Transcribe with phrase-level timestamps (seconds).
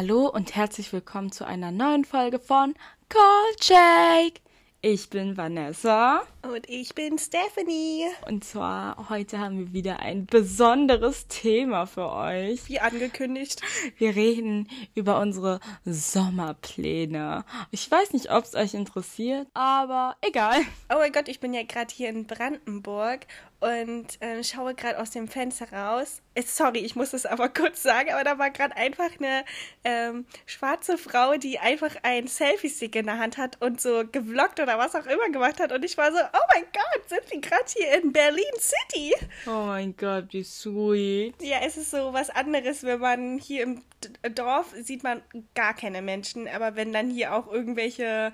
[0.00, 2.74] Hallo und herzlich willkommen zu einer neuen Folge von
[3.08, 4.40] Call Jake.
[4.80, 6.22] Ich bin Vanessa.
[6.48, 8.06] Und ich bin Stephanie.
[8.26, 12.66] Und zwar heute haben wir wieder ein besonderes Thema für euch.
[12.70, 13.60] Wie angekündigt.
[13.98, 17.44] Wir reden über unsere Sommerpläne.
[17.70, 20.62] Ich weiß nicht, ob es euch interessiert, aber egal.
[20.90, 23.26] Oh mein Gott, ich bin ja gerade hier in Brandenburg
[23.60, 26.22] und äh, schaue gerade aus dem Fenster raus.
[26.34, 29.44] Äh, sorry, ich muss es aber kurz sagen, aber da war gerade einfach eine
[29.84, 34.78] ähm, schwarze Frau, die einfach einen Selfie-Stick in der Hand hat und so gevloggt oder
[34.78, 35.72] was auch immer gemacht hat.
[35.72, 39.14] Und ich war so, oh mein Gott, sind wir gerade hier in Berlin City?
[39.46, 41.34] Oh mein Gott, wie sweet.
[41.42, 45.22] Ja, es ist so was anderes, wenn man hier im D Dorf sieht man
[45.54, 48.32] gar keine Menschen, aber wenn dann hier auch irgendwelche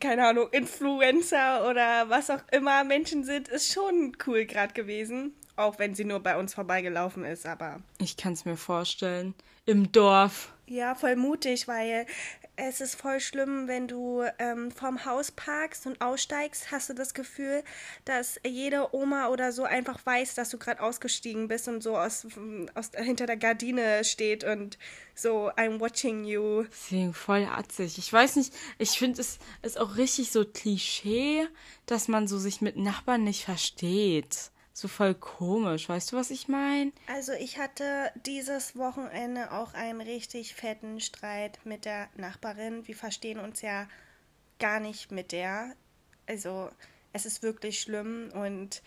[0.00, 5.34] keine Ahnung, Influencer oder was auch immer Menschen sind, ist schon cool gerade gewesen.
[5.56, 7.78] Auch wenn sie nur bei uns vorbeigelaufen ist, aber.
[7.98, 9.34] Ich kann es mir vorstellen.
[9.64, 10.52] Im Dorf.
[10.66, 12.06] Ja, voll mutig, weil
[12.56, 17.14] es ist voll schlimm, wenn du ähm, vorm Haus parkst und aussteigst, hast du das
[17.14, 17.62] Gefühl,
[18.04, 22.26] dass jede Oma oder so einfach weiß, dass du gerade ausgestiegen bist und so aus,
[22.74, 24.78] aus hinter der Gardine steht und
[25.14, 26.64] so I'm watching you.
[26.64, 27.98] Deswegen voll atzig.
[27.98, 31.46] Ich weiß nicht, ich finde es ist auch richtig so Klischee,
[31.84, 35.88] dass man so sich mit Nachbarn nicht versteht so voll komisch.
[35.88, 36.92] Weißt du, was ich meine?
[37.06, 42.86] Also ich hatte dieses Wochenende auch einen richtig fetten Streit mit der Nachbarin.
[42.86, 43.88] Wir verstehen uns ja
[44.58, 45.74] gar nicht mit der.
[46.26, 46.68] Also
[47.14, 48.82] es ist wirklich schlimm und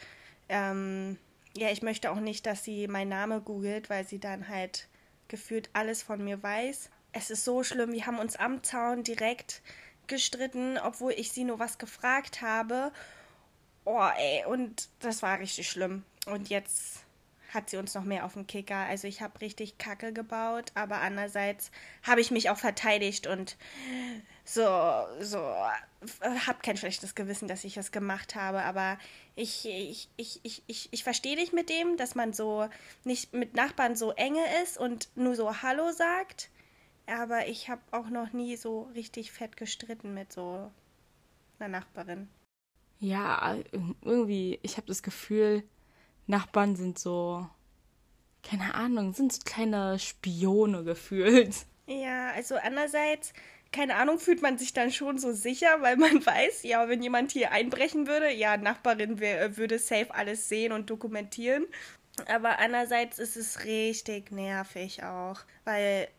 [0.47, 1.17] ähm,
[1.57, 4.87] ja, ich möchte auch nicht, dass sie meinen Namen googelt, weil sie dann halt
[5.27, 6.91] gefühlt alles von mir weiß.
[7.13, 9.63] Es ist so schlimm, wir haben uns am Zaun direkt
[10.05, 12.91] gestritten, obwohl ich sie nur was gefragt habe.
[13.85, 16.03] Oh, ey, und das war richtig schlimm.
[16.25, 17.03] Und jetzt
[17.53, 18.75] hat sie uns noch mehr auf den Kicker.
[18.75, 21.71] Also ich habe richtig Kacke gebaut, aber andererseits
[22.03, 23.57] habe ich mich auch verteidigt und
[24.45, 24.63] so,
[25.19, 28.97] so, habe kein schlechtes Gewissen, dass ich es gemacht habe, aber
[29.35, 32.69] ich, ich, ich, ich, ich, ich verstehe dich mit dem, dass man so
[33.03, 36.49] nicht mit Nachbarn so enge ist und nur so Hallo sagt,
[37.07, 40.71] aber ich habe auch noch nie so richtig fett gestritten mit so
[41.59, 42.29] einer Nachbarin
[42.99, 43.57] ja,
[44.03, 45.63] irgendwie, ich habe das Gefühl,
[46.27, 47.47] Nachbarn sind so,
[48.43, 51.65] keine Ahnung, sind so kleine Spione gefühlt.
[51.87, 53.33] Ja, also andererseits,
[53.71, 57.31] keine Ahnung, fühlt man sich dann schon so sicher, weil man weiß, ja, wenn jemand
[57.31, 61.65] hier einbrechen würde, ja, Nachbarin wär, würde safe alles sehen und dokumentieren.
[62.27, 66.09] Aber andererseits ist es richtig nervig auch, weil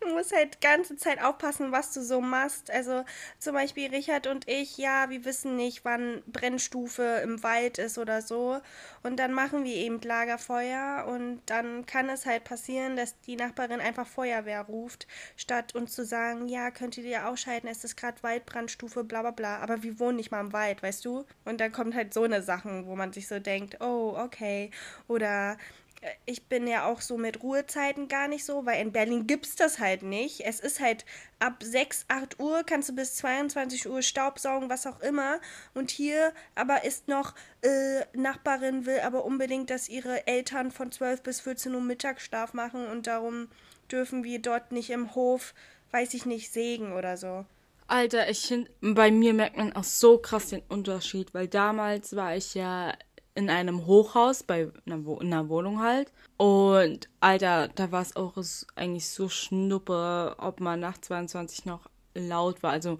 [0.00, 2.70] du musst halt ganze Zeit aufpassen, was du so machst.
[2.70, 3.04] Also
[3.38, 8.22] zum Beispiel Richard und ich, ja, wir wissen nicht, wann Brennstufe im Wald ist oder
[8.22, 8.60] so.
[9.02, 13.80] Und dann machen wir eben Lagerfeuer und dann kann es halt passieren, dass die Nachbarin
[13.80, 19.04] einfach Feuerwehr ruft, statt uns zu sagen, ja, könnt ihr ausschalten, es ist gerade Waldbrandstufe,
[19.04, 19.58] bla bla bla.
[19.58, 21.24] Aber wir wohnen nicht mal im Wald, weißt du?
[21.44, 24.70] Und dann kommt halt so eine Sachen, wo man sich so denkt, oh, okay.
[25.08, 25.56] Oder
[26.26, 29.56] ich bin ja auch so mit Ruhezeiten gar nicht so, weil in Berlin gibt es
[29.56, 30.40] das halt nicht.
[30.44, 31.04] Es ist halt
[31.38, 35.40] ab 6, 8 Uhr kannst du bis 22 Uhr Staubsaugen, was auch immer.
[35.74, 41.22] Und hier aber ist noch, äh, Nachbarin will aber unbedingt, dass ihre Eltern von 12
[41.22, 43.48] bis 14 Uhr Mittagsschlaf machen und darum
[43.90, 45.54] dürfen wir dort nicht im Hof,
[45.92, 47.44] weiß ich nicht, sägen oder so.
[47.86, 52.34] Alter, ich finde, bei mir merkt man auch so krass den Unterschied, weil damals war
[52.34, 52.94] ich ja
[53.34, 56.12] in einem Hochhaus, bei einer, Wo in einer Wohnung halt.
[56.36, 58.34] Und Alter, da war es auch
[58.76, 62.72] eigentlich so schnuppe, ob man nach 22 noch laut war.
[62.72, 62.98] Also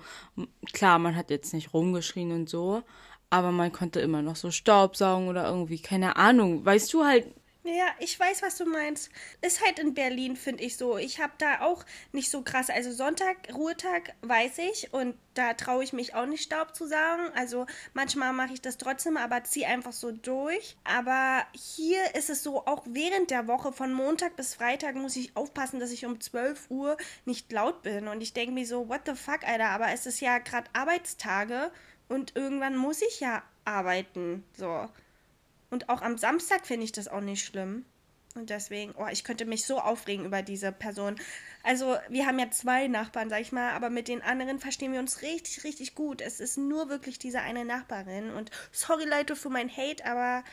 [0.72, 2.82] klar, man hat jetzt nicht rumgeschrien und so,
[3.30, 6.64] aber man konnte immer noch so Staubsaugen oder irgendwie, keine Ahnung.
[6.64, 7.26] Weißt du halt
[7.64, 9.08] ja, ich weiß, was du meinst.
[9.40, 10.98] Ist halt in Berlin, finde ich so.
[10.98, 12.70] Ich habe da auch nicht so krass.
[12.70, 14.92] Also Sonntag, Ruhetag, weiß ich.
[14.92, 17.22] Und da traue ich mich auch nicht Staub zu sagen.
[17.36, 20.76] Also manchmal mache ich das trotzdem, aber ziehe einfach so durch.
[20.82, 25.36] Aber hier ist es so, auch während der Woche von Montag bis Freitag muss ich
[25.36, 26.96] aufpassen, dass ich um 12 Uhr
[27.26, 28.08] nicht laut bin.
[28.08, 29.68] Und ich denke mir so, what the fuck, Alter.
[29.68, 31.70] Aber es ist ja gerade Arbeitstage
[32.08, 34.44] und irgendwann muss ich ja arbeiten.
[34.56, 34.88] So.
[35.72, 37.86] Und auch am Samstag finde ich das auch nicht schlimm.
[38.34, 41.16] Und deswegen, oh, ich könnte mich so aufregen über diese Person.
[41.62, 45.00] Also, wir haben ja zwei Nachbarn, sag ich mal, aber mit den anderen verstehen wir
[45.00, 46.20] uns richtig, richtig gut.
[46.20, 48.28] Es ist nur wirklich diese eine Nachbarin.
[48.30, 50.44] Und sorry, Leute, für mein Hate, aber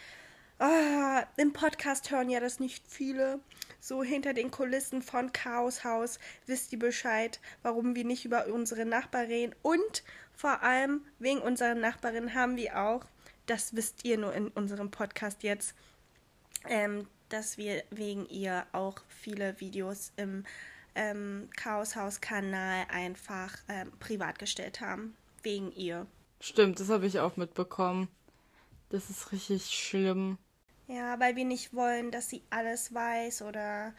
[0.59, 3.41] oh, im Podcast hören ja das nicht viele.
[3.81, 8.85] So hinter den Kulissen von Chaos Haus wisst ihr Bescheid, warum wir nicht über unsere
[8.85, 9.55] Nachbarin reden.
[9.63, 13.05] Und vor allem wegen unserer Nachbarin haben wir auch
[13.49, 15.73] das wisst ihr nur in unserem Podcast jetzt,
[16.67, 20.45] ähm, dass wir wegen ihr auch viele Videos im
[20.95, 25.15] ähm, Chaoshaus-Kanal einfach ähm, privat gestellt haben.
[25.41, 26.05] Wegen ihr.
[26.41, 28.07] Stimmt, das habe ich auch mitbekommen.
[28.89, 30.37] Das ist richtig schlimm.
[30.87, 33.93] Ja, weil wir nicht wollen, dass sie alles weiß oder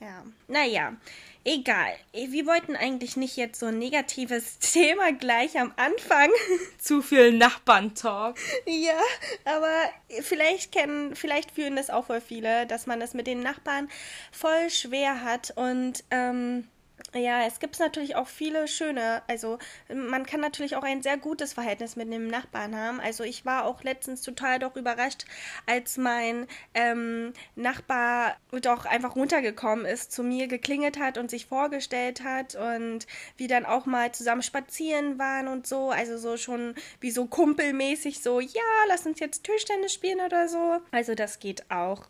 [0.00, 0.96] ja, naja,
[1.44, 1.92] egal.
[2.12, 6.30] Wir wollten eigentlich nicht jetzt so ein negatives Thema gleich am Anfang.
[6.78, 8.36] Zu viel Nachbarn-Talk.
[8.66, 8.98] Ja,
[9.44, 9.90] aber
[10.22, 13.90] vielleicht kennen, vielleicht fühlen das auch voll viele, dass man das mit den Nachbarn
[14.32, 16.66] voll schwer hat und ähm,
[17.14, 19.58] ja, es gibt natürlich auch viele schöne, also
[19.92, 23.00] man kann natürlich auch ein sehr gutes Verhältnis mit dem Nachbarn haben.
[23.00, 25.24] Also ich war auch letztens total doch überrascht,
[25.66, 32.22] als mein ähm, Nachbar doch einfach runtergekommen ist, zu mir geklingelt hat und sich vorgestellt
[32.22, 35.90] hat und wir dann auch mal zusammen spazieren waren und so.
[35.90, 40.78] Also so schon wie so kumpelmäßig so, ja, lass uns jetzt Tischtennis spielen oder so.
[40.92, 42.06] Also das geht auch.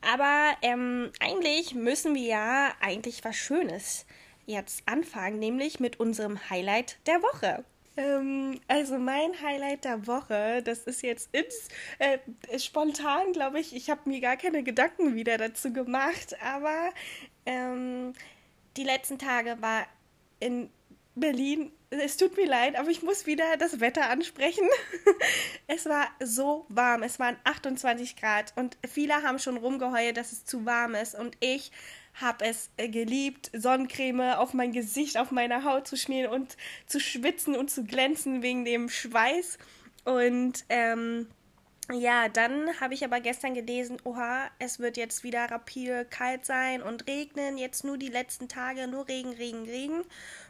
[0.00, 4.06] Aber ähm, eigentlich müssen wir ja eigentlich was Schönes
[4.48, 7.64] jetzt anfangen, nämlich mit unserem Highlight der Woche.
[7.96, 11.68] Ähm, also mein Highlight der Woche, das ist jetzt ins,
[11.98, 12.18] äh,
[12.58, 13.74] spontan, glaube ich.
[13.74, 16.90] Ich habe mir gar keine Gedanken wieder dazu gemacht, aber
[17.44, 18.12] ähm,
[18.76, 19.86] die letzten Tage war
[20.38, 20.70] in
[21.16, 21.72] Berlin.
[21.90, 24.68] Es tut mir leid, aber ich muss wieder das Wetter ansprechen.
[25.66, 27.02] es war so warm.
[27.02, 31.14] Es waren 28 Grad und viele haben schon rumgeheult, dass es zu warm ist.
[31.14, 31.72] Und ich
[32.20, 36.56] habe es äh, geliebt, Sonnencreme auf mein Gesicht, auf meine Haut zu schmieren und
[36.86, 39.58] zu schwitzen und zu glänzen wegen dem Schweiß.
[40.04, 41.26] Und ähm,
[41.92, 46.82] ja, dann habe ich aber gestern gelesen, oha, es wird jetzt wieder rapide kalt sein
[46.82, 50.04] und regnen, jetzt nur die letzten Tage, nur Regen, Regen, Regen.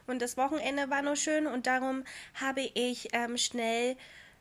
[0.09, 2.03] Und das Wochenende war nur schön und darum
[2.35, 3.97] habe ich ähm, schnell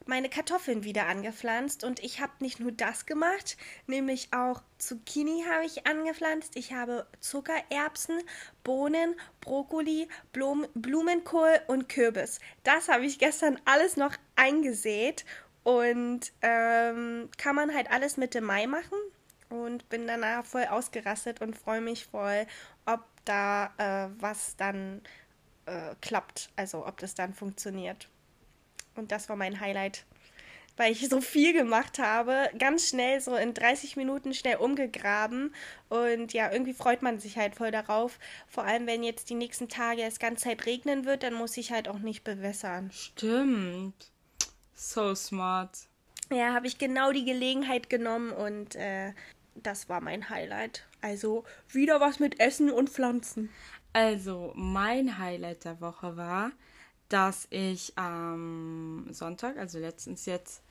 [0.07, 3.57] meine Kartoffeln wieder angepflanzt und ich habe nicht nur das gemacht,
[3.87, 6.55] nämlich auch Zucchini habe ich angepflanzt.
[6.55, 8.21] Ich habe Zuckererbsen,
[8.63, 12.39] Bohnen, Brokkoli, Blum Blumenkohl und Kürbis.
[12.63, 15.25] Das habe ich gestern alles noch eingesät
[15.63, 18.97] und ähm, kann man halt alles Mitte Mai machen
[19.49, 22.45] und bin danach voll ausgerastet und freue mich voll,
[22.85, 25.01] ob da äh, was dann
[25.65, 28.09] äh, klappt, also ob das dann funktioniert.
[28.97, 30.05] Und das war mein Highlight,
[30.75, 32.49] weil ich so viel gemacht habe.
[32.57, 35.53] Ganz schnell, so in 30 Minuten schnell umgegraben.
[35.89, 38.19] Und ja, irgendwie freut man sich halt voll darauf.
[38.47, 41.71] Vor allem, wenn jetzt die nächsten Tage es ganze Zeit regnen wird, dann muss ich
[41.71, 42.91] halt auch nicht bewässern.
[42.91, 44.11] Stimmt.
[44.73, 45.77] So smart.
[46.31, 49.13] Ja, habe ich genau die Gelegenheit genommen und äh,
[49.55, 50.85] das war mein Highlight.
[51.01, 53.49] Also wieder was mit Essen und Pflanzen.
[53.93, 56.51] Also, mein Highlight der Woche war,
[57.09, 60.61] dass ich am Sonntag, also letztens jetzt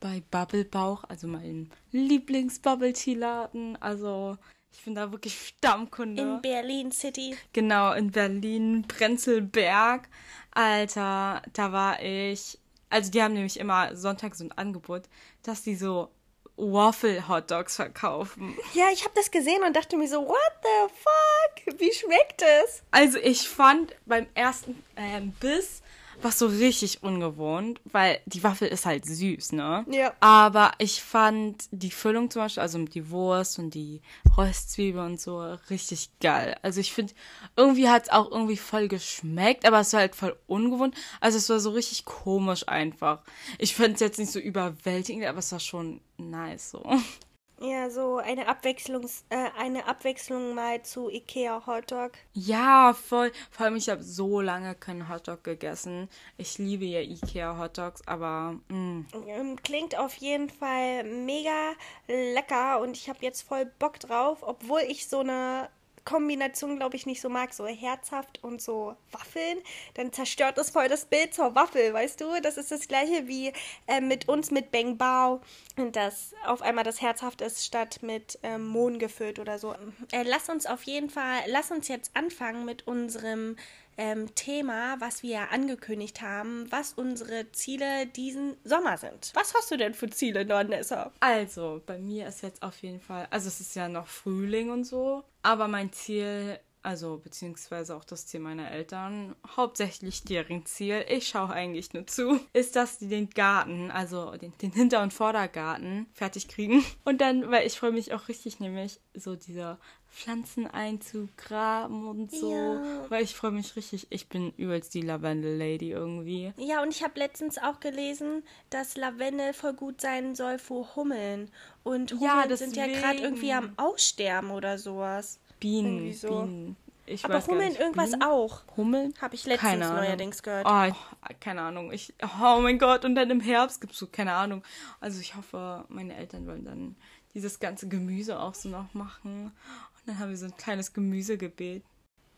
[0.00, 4.36] bei Bubble Bauch, also meinem Lieblings-Bubble-Tea-Laden, also
[4.76, 6.20] ich bin da wirklich Stammkunde.
[6.20, 7.36] In Berlin City.
[7.52, 10.08] Genau, in Berlin, Prenzlberg.
[10.50, 12.58] Alter, da war ich.
[12.90, 15.04] Also die haben nämlich immer Sonntag so ein Angebot,
[15.42, 16.10] dass die so
[16.56, 18.56] Waffle-Hotdogs verkaufen.
[18.74, 21.80] Ja, ich habe das gesehen und dachte mir so, what the fuck?
[21.80, 22.82] Wie schmeckt es?
[22.90, 25.82] Also ich fand beim ersten ähm, Biss
[26.24, 29.84] was so richtig ungewohnt, weil die Waffel ist halt süß, ne?
[29.90, 30.12] Ja.
[30.20, 34.00] Aber ich fand die Füllung zum Beispiel, also die Wurst und die
[34.36, 35.40] Röstzwiebel und so,
[35.70, 36.56] richtig geil.
[36.62, 37.12] Also ich finde,
[37.56, 40.94] irgendwie hat es auch irgendwie voll geschmeckt, aber es war halt voll ungewohnt.
[41.20, 43.22] Also es war so richtig komisch einfach.
[43.58, 46.82] Ich finde es jetzt nicht so überwältigend, aber es war schon nice so.
[47.60, 52.12] Ja, so eine Abwechslung, äh, eine Abwechslung mal zu Ikea Hotdog.
[52.32, 53.32] Ja, voll.
[53.50, 56.08] Vor allem, ich habe so lange keinen Hotdog gegessen.
[56.36, 59.04] Ich liebe ja Ikea Hotdogs, aber mh.
[59.12, 59.56] Mm.
[59.62, 61.72] klingt auf jeden Fall mega
[62.08, 65.68] lecker und ich habe jetzt voll Bock drauf, obwohl ich so eine
[66.04, 69.58] Kombination, glaube ich, nicht so mag, so herzhaft und so Waffeln,
[69.94, 72.40] dann zerstört das voll das Bild zur Waffel, weißt du?
[72.42, 73.52] Das ist das gleiche wie
[73.86, 75.40] äh, mit uns mit Bang Bao
[75.76, 79.74] und das auf einmal das herzhaft ist statt mit ähm, Mohn gefüllt oder so.
[80.12, 83.56] Äh, lass uns auf jeden Fall, lass uns jetzt anfangen mit unserem
[83.96, 89.30] ähm, Thema, was wir angekündigt haben, was unsere Ziele diesen Sommer sind.
[89.34, 91.12] Was hast du denn für Ziele, Nordnessa?
[91.20, 94.84] Also, bei mir ist jetzt auf jeden Fall, also es ist ja noch Frühling und
[94.84, 101.28] so, aber mein Ziel also beziehungsweise auch das Ziel meiner Eltern, hauptsächlich deren Ziel, ich
[101.28, 106.06] schaue eigentlich nur zu, ist, dass die den Garten, also den, den Hinter- und Vordergarten
[106.12, 106.84] fertig kriegen.
[107.04, 109.78] Und dann, weil ich freue mich auch richtig, nämlich so dieser
[110.14, 112.52] Pflanzen einzugraben und so.
[112.52, 113.04] Ja.
[113.08, 114.06] Weil ich freue mich richtig.
[114.10, 116.52] Ich bin übelst die Lavendel-Lady irgendwie.
[116.56, 121.50] Ja, und ich habe letztens auch gelesen, dass Lavendel voll gut sein soll für Hummeln.
[121.82, 125.40] Und Hummeln ja, sind ja gerade irgendwie am Aussterben oder sowas.
[125.64, 126.42] Bienen, so.
[126.42, 126.76] Bienen.
[127.06, 128.22] Ich Aber Hummeln irgendwas Bienen?
[128.22, 128.62] auch.
[128.76, 129.14] Hummeln?
[129.20, 130.66] Habe ich letztens Keine neuerdings gehört.
[130.68, 131.92] Oh, ich, keine Ahnung.
[131.92, 134.62] Ich, oh mein Gott, und dann im Herbst gibt's so, keine Ahnung.
[135.00, 136.96] Also ich hoffe, meine Eltern wollen dann
[137.34, 139.46] dieses ganze Gemüse auch so noch machen.
[139.46, 141.82] Und dann haben wir so ein kleines Gemüsegebet.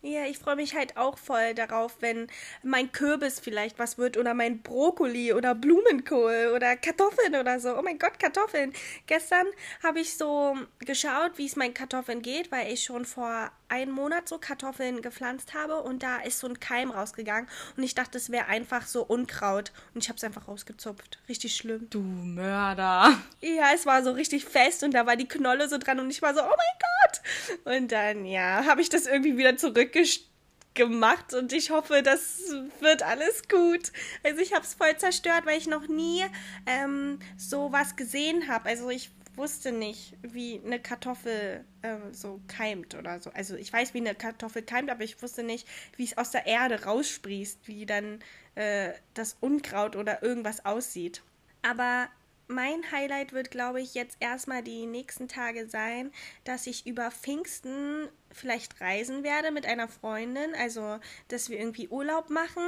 [0.09, 2.29] Ja, ich freue mich halt auch voll darauf, wenn
[2.63, 7.77] mein Kürbis vielleicht was wird oder mein Brokkoli oder Blumenkohl oder Kartoffeln oder so.
[7.77, 8.73] Oh mein Gott, Kartoffeln.
[9.09, 9.49] Gestern
[9.83, 14.29] habe ich so geschaut, wie es meinen Kartoffeln geht, weil ich schon vor einem Monat
[14.29, 18.31] so Kartoffeln gepflanzt habe und da ist so ein Keim rausgegangen und ich dachte, es
[18.31, 21.19] wäre einfach so Unkraut und ich habe es einfach rausgezupft.
[21.29, 21.89] Richtig schlimm.
[21.91, 23.19] Du Mörder.
[23.41, 26.23] Ja, es war so richtig fest und da war die Knolle so dran und ich
[26.23, 27.77] war so, oh mein Gott.
[27.77, 32.41] Und dann, ja, habe ich das irgendwie wieder zurückgemacht und ich hoffe, das
[32.81, 33.93] wird alles gut.
[34.23, 36.25] Also ich habe es voll zerstört, weil ich noch nie
[36.67, 38.69] ähm, so was gesehen habe.
[38.69, 43.31] Also ich wusste nicht, wie eine Kartoffel ähm, so keimt oder so.
[43.31, 45.67] Also ich weiß, wie eine Kartoffel keimt, aber ich wusste nicht,
[45.97, 48.21] wie es aus der Erde raussprießt, wie dann
[48.55, 51.23] äh, das Unkraut oder irgendwas aussieht.
[51.63, 52.09] Aber
[52.49, 56.13] mein Highlight wird, glaube ich, jetzt erstmal die nächsten Tage sein,
[56.45, 60.55] dass ich über Pfingsten vielleicht reisen werde mit einer Freundin.
[60.55, 60.99] Also,
[61.29, 62.63] dass wir irgendwie Urlaub machen,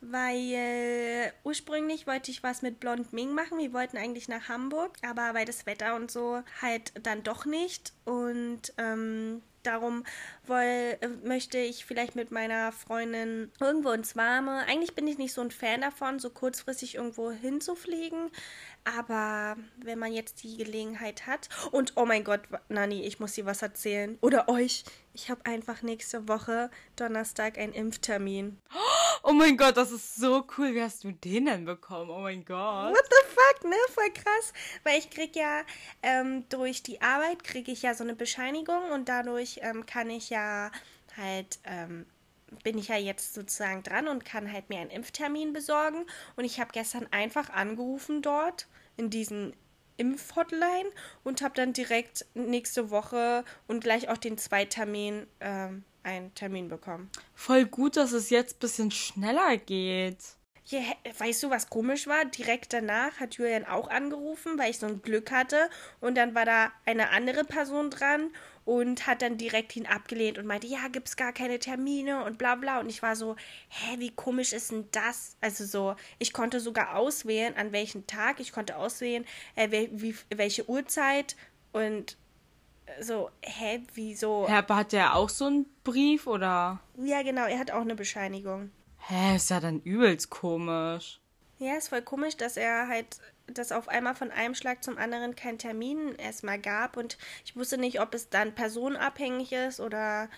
[0.00, 3.58] weil ursprünglich wollte ich was mit Blond Ming machen.
[3.58, 7.92] Wir wollten eigentlich nach Hamburg, aber weil das Wetter und so halt dann doch nicht.
[8.04, 10.04] Und ähm, darum
[10.46, 14.64] woll, möchte ich vielleicht mit meiner Freundin irgendwo ins Warme.
[14.66, 18.30] Eigentlich bin ich nicht so ein Fan davon, so kurzfristig irgendwo hinzufliegen.
[18.84, 21.48] Aber wenn man jetzt die Gelegenheit hat.
[21.70, 24.18] Und oh mein Gott, Nani, ich muss dir was erzählen.
[24.20, 24.84] Oder euch.
[25.12, 28.58] Ich habe einfach nächste Woche Donnerstag einen Impftermin.
[29.22, 30.74] Oh mein Gott, das ist so cool.
[30.74, 32.10] Wie hast du den denn bekommen?
[32.10, 32.94] Oh mein Gott.
[32.94, 33.76] What the fuck, ne?
[33.90, 34.52] Voll krass.
[34.82, 35.62] Weil ich krieg ja
[36.02, 40.30] ähm, durch die Arbeit kriege ich ja so eine Bescheinigung und dadurch ähm, kann ich
[40.30, 40.70] ja
[41.16, 42.06] halt ähm,
[42.64, 46.06] bin ich ja jetzt sozusagen dran und kann halt mir einen Impftermin besorgen.
[46.36, 48.66] Und ich habe gestern einfach angerufen dort
[48.96, 49.54] in diesen
[49.96, 50.90] Impfhotline
[51.24, 57.10] und habe dann direkt nächste Woche und gleich auch den Zweitermin ähm, einen Termin bekommen.
[57.34, 60.18] Voll gut, dass es jetzt ein bisschen schneller geht.
[60.66, 60.80] Ja,
[61.18, 62.24] weißt du, was komisch war?
[62.24, 65.68] Direkt danach hat Julian auch angerufen, weil ich so ein Glück hatte.
[66.00, 68.30] Und dann war da eine andere Person dran
[68.70, 72.54] und hat dann direkt ihn abgelehnt und meinte, ja, gibt's gar keine Termine und bla
[72.54, 72.78] bla.
[72.78, 73.34] Und ich war so,
[73.68, 75.36] hä, wie komisch ist denn das?
[75.40, 78.38] Also so, ich konnte sogar auswählen, an welchem Tag.
[78.38, 79.24] Ich konnte auswählen,
[79.56, 81.34] äh, wel, wie, welche Uhrzeit
[81.72, 82.16] und
[83.00, 84.46] so, hä, wieso?
[84.48, 86.78] Herr, hat der auch so einen Brief oder?
[86.96, 88.70] Ja, genau, er hat auch eine Bescheinigung.
[88.98, 91.20] Hä, ist ja dann übelst komisch.
[91.58, 93.18] Ja, ist voll komisch, dass er halt,
[93.54, 97.78] dass auf einmal von einem Schlag zum anderen kein Termin erstmal gab und ich wusste
[97.78, 100.28] nicht, ob es dann personenabhängig ist oder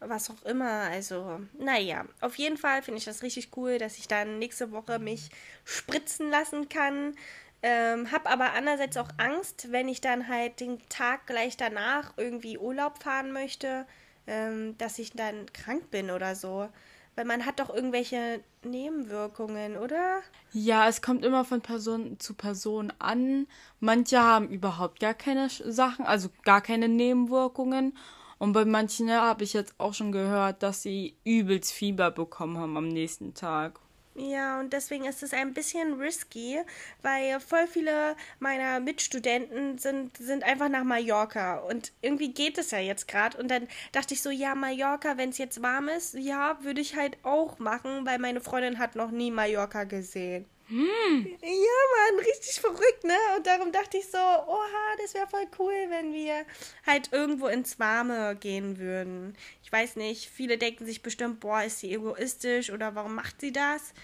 [0.00, 0.88] was auch immer.
[0.90, 4.98] Also, naja, auf jeden Fall finde ich das richtig cool, dass ich dann nächste Woche
[4.98, 5.30] mich
[5.64, 7.14] spritzen lassen kann.
[7.62, 12.56] Ähm, hab aber andererseits auch Angst, wenn ich dann halt den Tag gleich danach irgendwie
[12.56, 13.86] Urlaub fahren möchte,
[14.26, 16.70] ähm, dass ich dann krank bin oder so.
[17.16, 20.20] Weil man hat doch irgendwelche Nebenwirkungen, oder?
[20.52, 23.46] Ja, es kommt immer von Person zu Person an.
[23.78, 27.96] Manche haben überhaupt gar keine Sachen, also gar keine Nebenwirkungen.
[28.38, 32.76] Und bei manchen habe ich jetzt auch schon gehört, dass sie übelst Fieber bekommen haben
[32.76, 33.80] am nächsten Tag.
[34.20, 36.60] Ja, und deswegen ist es ein bisschen risky,
[37.00, 41.58] weil voll viele meiner Mitstudenten sind, sind einfach nach Mallorca.
[41.60, 43.38] Und irgendwie geht es ja jetzt gerade.
[43.38, 46.96] Und dann dachte ich so, ja, Mallorca, wenn es jetzt warm ist, ja, würde ich
[46.96, 50.44] halt auch machen, weil meine Freundin hat noch nie Mallorca gesehen.
[50.70, 51.26] Hm.
[51.42, 53.16] Ja, Mann, richtig verrückt, ne?
[53.36, 56.44] Und darum dachte ich so, oha, das wäre voll cool, wenn wir
[56.86, 59.36] halt irgendwo ins Warme gehen würden.
[59.70, 63.52] Ich weiß nicht, viele denken sich bestimmt, boah, ist sie egoistisch oder warum macht sie
[63.52, 63.94] das?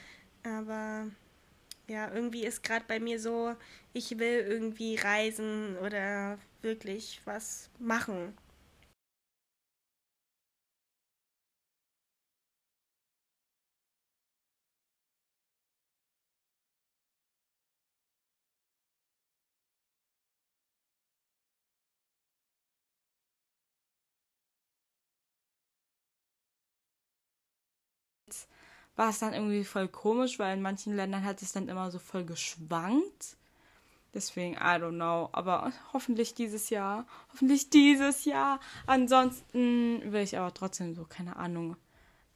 [0.44, 1.08] Aber
[1.88, 3.56] ja, irgendwie ist gerade bei mir so,
[3.92, 8.32] ich will irgendwie reisen oder wirklich was machen.
[28.96, 31.98] War es dann irgendwie voll komisch, weil in manchen Ländern hat es dann immer so
[31.98, 33.36] voll geschwankt.
[34.14, 35.28] Deswegen, I don't know.
[35.32, 37.06] Aber hoffentlich dieses Jahr.
[37.32, 38.58] Hoffentlich dieses Jahr.
[38.86, 41.76] Ansonsten will ich aber trotzdem so, keine Ahnung,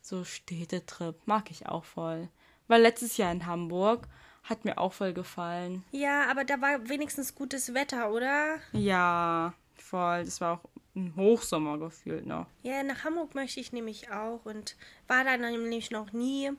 [0.02, 1.16] so Städtetrip.
[1.26, 2.28] Mag ich auch voll.
[2.68, 4.06] Weil letztes Jahr in Hamburg
[4.44, 5.82] hat mir auch voll gefallen.
[5.90, 8.58] Ja, aber da war wenigstens gutes Wetter, oder?
[8.72, 10.24] Ja, voll.
[10.24, 12.46] Das war auch ein Hochsommer gefühlt noch.
[12.62, 16.50] Ja, nach Hamburg möchte ich nämlich auch und war da nämlich noch nie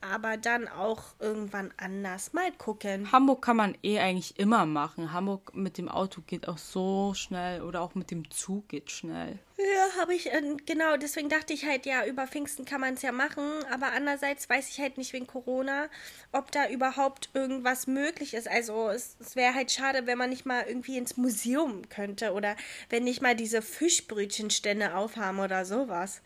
[0.00, 2.32] aber dann auch irgendwann anders.
[2.32, 3.12] Mal gucken.
[3.12, 5.12] Hamburg kann man eh eigentlich immer machen.
[5.12, 9.38] Hamburg mit dem Auto geht auch so schnell oder auch mit dem Zug geht schnell.
[9.58, 13.02] Ja, habe ich, äh, genau, deswegen dachte ich halt, ja, über Pfingsten kann man es
[13.02, 15.88] ja machen, aber andererseits weiß ich halt nicht wegen Corona,
[16.32, 18.48] ob da überhaupt irgendwas möglich ist.
[18.48, 22.56] Also es, es wäre halt schade, wenn man nicht mal irgendwie ins Museum könnte oder
[22.88, 26.22] wenn nicht mal diese Fischbrötchenstände aufhaben oder sowas.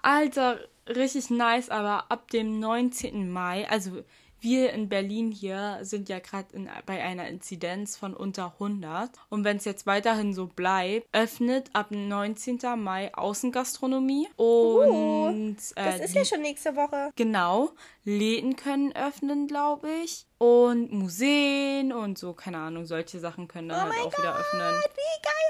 [0.00, 3.30] Alter, richtig nice, aber ab dem 19.
[3.30, 4.02] Mai, also
[4.40, 6.46] wir in Berlin hier sind ja gerade
[6.86, 9.10] bei einer Inzidenz von unter 100.
[9.30, 12.58] Und wenn es jetzt weiterhin so bleibt, öffnet ab 19.
[12.76, 14.28] Mai Außengastronomie.
[14.36, 15.56] Und.
[15.56, 17.10] Uh, das äh, ist ja schon nächste Woche.
[17.16, 17.70] Genau.
[18.04, 20.26] Läden können öffnen, glaube ich.
[20.38, 24.36] Und Museen und so, keine Ahnung, solche Sachen können dann oh halt auch God, wieder
[24.36, 24.82] öffnen.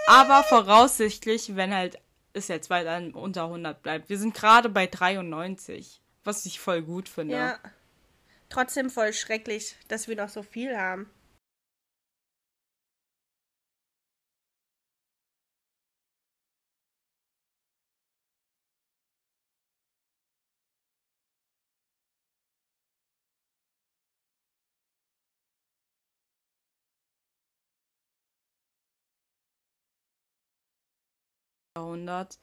[0.09, 1.99] Aber voraussichtlich, wenn halt
[2.39, 4.09] es jetzt weiter unter 100 bleibt.
[4.09, 7.35] Wir sind gerade bei 93, was ich voll gut finde.
[7.35, 7.59] Ja.
[8.49, 11.11] Trotzdem voll schrecklich, dass wir noch so viel haben.
[31.79, 32.39] Jahrhundert.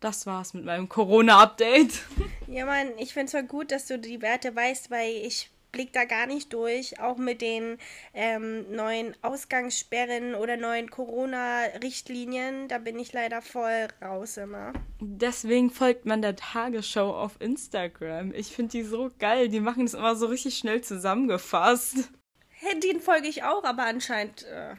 [0.00, 2.02] Das war's mit meinem Corona-Update.
[2.52, 5.92] Ja, Mann, ich finde es voll gut, dass du die Werte weißt, weil ich blick
[5.92, 7.78] da gar nicht durch, auch mit den
[8.12, 12.66] ähm, neuen Ausgangssperren oder neuen Corona-Richtlinien.
[12.66, 14.72] Da bin ich leider voll raus immer.
[14.98, 18.34] Deswegen folgt man der Tagesschau auf Instagram.
[18.34, 19.48] Ich finde die so geil.
[19.48, 22.10] Die machen das immer so richtig schnell zusammengefasst.
[22.48, 24.74] Hey, den folge ich auch, aber anscheinend äh,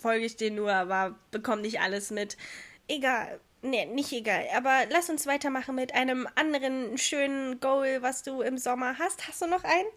[0.00, 2.36] folge ich den nur, aber bekomme nicht alles mit.
[2.88, 3.40] Egal.
[3.62, 4.46] Nee, nicht egal.
[4.54, 9.26] Aber lass uns weitermachen mit einem anderen schönen Goal, was du im Sommer hast.
[9.28, 9.88] Hast du noch einen?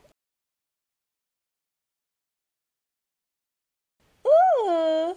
[4.26, 5.16] Oh.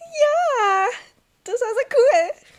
[0.00, 0.88] Ja.
[1.44, 2.51] Das war so cool.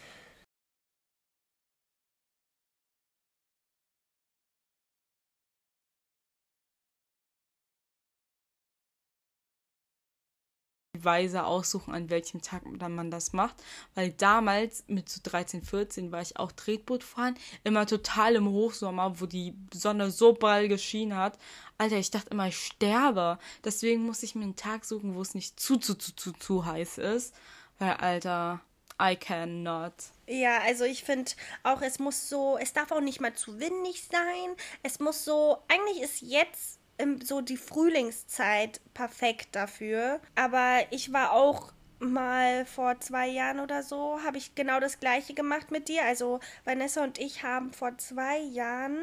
[11.03, 13.55] Weise aussuchen, an welchem Tag dann man das macht.
[13.95, 17.35] Weil damals mit so 13, 14 war ich auch Tretboot fahren.
[17.63, 21.37] Immer total im Hochsommer, wo die Sonne so prall geschienen hat.
[21.77, 23.39] Alter, ich dachte immer, ich sterbe.
[23.63, 26.65] Deswegen muss ich mir einen Tag suchen, wo es nicht zu, zu, zu, zu, zu
[26.65, 27.33] heiß ist.
[27.79, 28.61] Weil, Alter,
[29.01, 29.93] I cannot.
[30.27, 31.31] Ja, also ich finde
[31.63, 34.55] auch, es muss so, es darf auch nicht mal zu windig sein.
[34.83, 36.79] Es muss so, eigentlich ist jetzt
[37.23, 40.19] so die Frühlingszeit perfekt dafür.
[40.35, 45.33] Aber ich war auch mal vor zwei Jahren oder so, habe ich genau das gleiche
[45.33, 46.03] gemacht mit dir.
[46.03, 48.97] Also Vanessa und ich haben vor zwei Jahren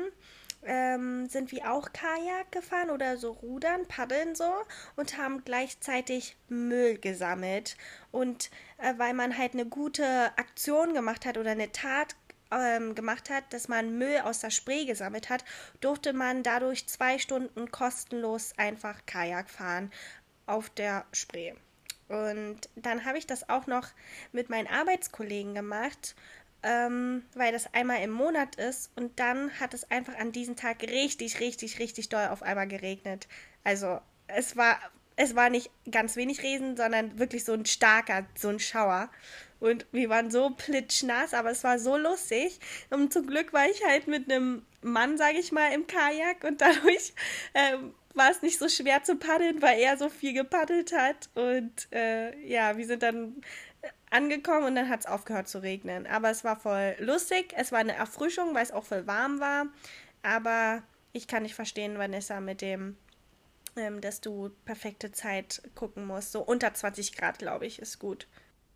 [0.63, 4.53] ähm, sind wir auch Kajak gefahren oder so rudern, paddeln so
[4.97, 7.77] und haben gleichzeitig Müll gesammelt.
[8.11, 10.05] Und äh, weil man halt eine gute
[10.37, 12.17] Aktion gemacht hat oder eine Tat
[12.51, 15.45] ähm, gemacht hat, dass man Müll aus der Spree gesammelt hat,
[15.81, 19.91] durfte man dadurch zwei Stunden kostenlos einfach Kajak fahren
[20.47, 21.55] auf der Spree.
[22.09, 23.89] Und dann habe ich das auch noch
[24.33, 26.17] mit meinen Arbeitskollegen gemacht,
[26.65, 28.91] ähm, weil das einmal im Monat ist.
[28.97, 33.29] Und dann hat es einfach an diesem Tag richtig, richtig, richtig doll auf einmal geregnet.
[33.63, 34.79] Also es war,
[35.15, 39.09] es war nicht ganz wenig Regen, sondern wirklich so ein starker, so ein Schauer.
[39.61, 42.59] Und wir waren so plitschnass, aber es war so lustig.
[42.91, 46.61] Und zum Glück war ich halt mit einem Mann, sage ich mal, im Kajak und
[46.61, 47.13] dadurch
[47.53, 47.77] äh,
[48.15, 51.29] war es nicht so schwer zu paddeln, weil er so viel gepaddelt hat.
[51.35, 53.43] Und äh, ja, wir sind dann
[54.11, 56.07] angekommen und dann hat es aufgehört zu regnen.
[56.07, 57.53] Aber es war voll lustig.
[57.57, 59.67] Es war eine Erfrischung, weil es auch voll warm war.
[60.23, 62.97] Aber ich kann nicht verstehen, Vanessa, mit dem,
[63.77, 66.33] ähm, dass du perfekte Zeit gucken musst.
[66.33, 68.27] So unter 20 Grad, glaube ich, ist gut.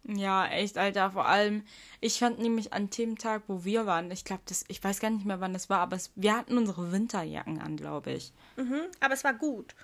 [0.07, 1.11] Ja, echt, Alter.
[1.13, 1.63] Vor allem,
[2.01, 5.11] ich fand nämlich an dem Tag, wo wir waren, ich glaube, das, ich weiß gar
[5.11, 8.33] nicht mehr, wann das war, aber es, wir hatten unsere Winterjacken an, glaube ich.
[8.57, 9.75] Mhm, aber es war gut.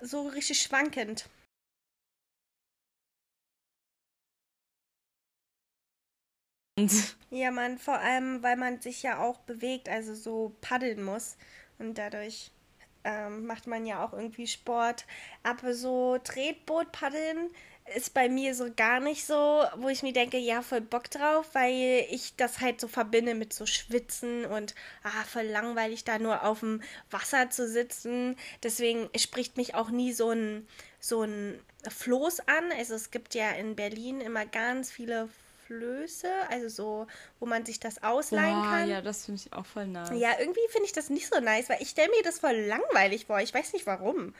[0.00, 1.28] So richtig schwankend.
[7.30, 11.36] Ja, man, vor allem, weil man sich ja auch bewegt, also so paddeln muss.
[11.78, 12.50] Und dadurch
[13.04, 15.04] ähm, macht man ja auch irgendwie Sport.
[15.42, 17.50] Aber so Tretboot paddeln
[17.94, 21.46] ist bei mir so gar nicht so, wo ich mir denke, ja, voll Bock drauf,
[21.54, 26.44] weil ich das halt so verbinde mit so Schwitzen und ah, voll langweilig da nur
[26.44, 28.36] auf dem Wasser zu sitzen.
[28.62, 30.66] Deswegen spricht mich auch nie so ein,
[31.00, 32.72] so ein Floß an.
[32.76, 35.28] Also es gibt ja in Berlin immer ganz viele
[35.68, 37.06] Flöße, also so,
[37.40, 38.88] wo man sich das ausleihen Boah, kann.
[38.88, 40.10] ja, das finde ich auch voll nice.
[40.14, 43.26] Ja, irgendwie finde ich das nicht so nice, weil ich stelle mir das voll langweilig
[43.26, 43.38] vor.
[43.40, 44.34] Ich weiß nicht warum.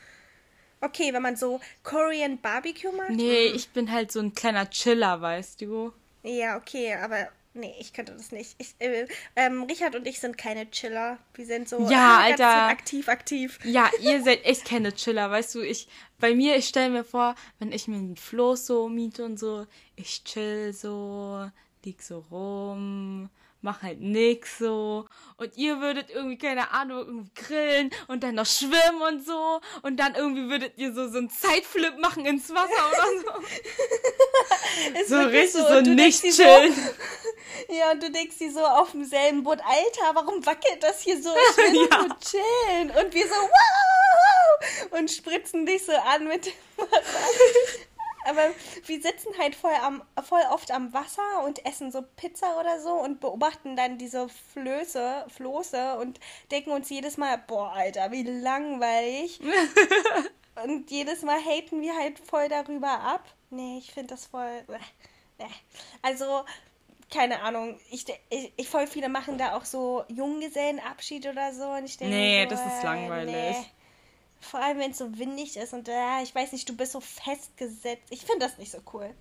[0.81, 3.11] Okay, wenn man so Korean Barbecue macht.
[3.11, 3.57] Nee, hm.
[3.57, 5.93] ich bin halt so ein kleiner Chiller, weißt du?
[6.23, 8.55] Ja, okay, aber nee, ich könnte das nicht.
[8.59, 11.19] Ich, äh, ähm, Richard und ich sind keine Chiller.
[11.35, 12.67] Wir sind so Ja, ganz Alter.
[12.69, 13.59] aktiv, aktiv.
[13.65, 15.61] Ja, ihr seid echt keine Chiller, weißt du?
[15.61, 19.39] Ich, bei mir, ich stelle mir vor, wenn ich mir einen Floß so miete und
[19.39, 19.67] so,
[19.97, 21.51] ich chill so,
[21.85, 23.29] lieg so rum,
[23.61, 25.07] mach halt nix so.
[25.37, 29.61] Und ihr würdet irgendwie, keine Ahnung, irgendwie grillen und dann noch schwimmen und so.
[29.83, 33.47] Und dann irgendwie würdet ihr so, so einen Zeitflip machen ins Wasser oder so.
[35.07, 36.73] So richtig so du nicht chillen.
[36.73, 41.21] So, ja, und du denkst dir so auf demselben Boot, Alter, warum wackelt das hier
[41.21, 41.31] so?
[41.51, 41.99] Ich will Ja.
[42.03, 42.91] nur chillen.
[42.91, 44.91] Und wir so, wow!
[44.99, 47.03] Und spritzen dich so an mit dem Wasser.
[48.29, 48.43] Aber
[48.87, 52.93] wir sitzen halt voll, am, voll oft am Wasser und essen so Pizza oder so
[52.93, 59.41] und beobachten dann diese Flöße, Floße und denken uns jedes Mal, boah, Alter, wie langweilig.
[60.65, 63.25] und jedes Mal haten wir halt voll darüber ab.
[63.51, 64.65] Nee, ich finde das voll.
[65.39, 65.47] Nee.
[66.03, 66.45] Also,
[67.11, 67.79] keine Ahnung.
[67.91, 71.65] Ich, ich, ich voll viele machen da auch so Junggesellenabschied oder so.
[71.65, 73.57] Und ich denke Nee, so, das ist äh, langweilig.
[74.41, 77.01] Vor allem, wenn es so windig ist und äh, ich weiß nicht, du bist so
[77.01, 78.11] festgesetzt.
[78.11, 79.15] Ich finde das nicht so cool.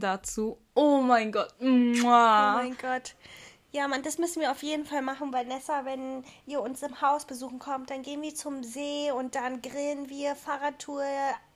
[0.00, 0.58] dazu.
[0.74, 1.54] Oh mein Gott.
[1.60, 2.54] Oh Mua.
[2.54, 3.14] mein Gott.
[3.76, 5.84] Ja, Mann, das müssen wir auf jeden Fall machen, Vanessa.
[5.84, 10.08] Wenn ihr uns im Haus besuchen kommt, dann gehen wir zum See und dann grillen
[10.08, 11.04] wir Fahrradtour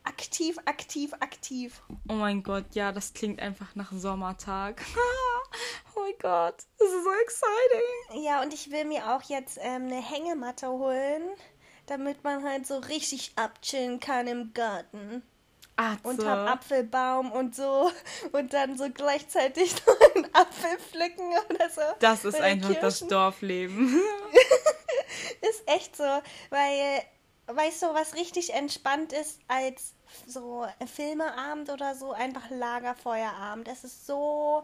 [0.05, 1.81] aktiv, aktiv, aktiv.
[2.11, 4.83] Oh mein Gott, ja, das klingt einfach nach Sommertag.
[5.97, 8.23] oh mein Gott, das ist so exciting.
[8.23, 11.23] Ja, und ich will mir auch jetzt ähm, eine Hängematte holen,
[11.87, 15.23] damit man halt so richtig abchillen kann im Garten.
[15.81, 16.09] Atze.
[16.09, 17.91] Unterm Apfelbaum und so.
[18.33, 21.81] Und dann so gleichzeitig so einen Apfel pflücken oder so.
[22.01, 23.01] Das ist einfach das.
[23.01, 24.01] Dorfleben.
[25.41, 26.05] Ist echt so,
[26.51, 27.03] weil,
[27.47, 29.95] weißt du, was richtig entspannt ist als
[30.27, 33.67] so Filmeabend oder so, einfach Lagerfeuerabend.
[33.67, 34.63] Es ist so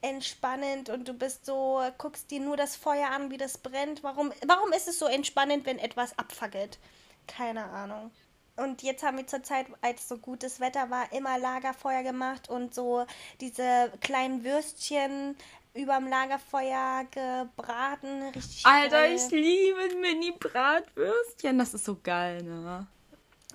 [0.00, 4.02] entspannend und du bist so, guckst dir nur das Feuer an, wie das brennt.
[4.02, 6.78] Warum, warum ist es so entspannend, wenn etwas abfackelt?
[7.26, 8.10] Keine Ahnung.
[8.56, 12.74] Und jetzt haben wir zur Zeit, als so gutes Wetter war, immer Lagerfeuer gemacht und
[12.74, 13.04] so
[13.40, 15.36] diese kleinen Würstchen
[15.74, 18.22] überm Lagerfeuer gebraten.
[18.34, 19.16] Richtig Alter, geil.
[19.16, 21.58] ich liebe Mini-Bratwürstchen.
[21.58, 22.86] Das ist so geil, ne?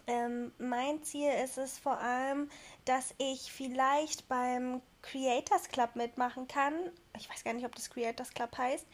[0.07, 2.49] Ähm, mein Ziel ist es vor allem,
[2.85, 6.73] dass ich vielleicht beim Creators Club mitmachen kann.
[7.15, 8.88] Ich weiß gar nicht, ob das Creators Club heißt.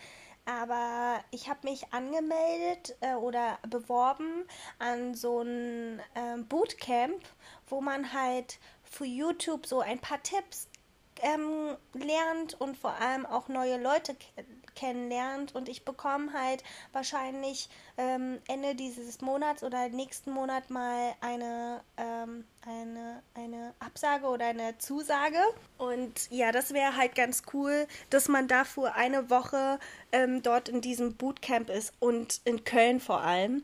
[0.46, 7.24] Aber ich habe mich angemeldet äh, oder beworben an so ein ähm, Bootcamp,
[7.68, 10.68] wo man halt für YouTube so ein paar Tipps
[11.22, 14.16] ähm, lernt und vor allem auch neue Leute
[14.76, 15.56] kennenlernt.
[15.56, 22.46] Und ich bekomme halt wahrscheinlich ähm, Ende dieses Monats oder nächsten Monat mal eine, ähm,
[22.66, 25.40] eine, eine Absage oder eine Zusage.
[25.78, 29.80] Und ja, das wäre halt ganz cool, dass man dafür eine Woche
[30.12, 33.64] ähm, dort in diesem Bootcamp ist und in Köln vor allem.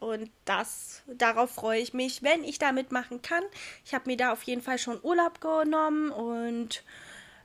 [0.00, 3.42] Und das, darauf freue ich mich, wenn ich da mitmachen kann.
[3.84, 6.84] Ich habe mir da auf jeden Fall schon Urlaub genommen und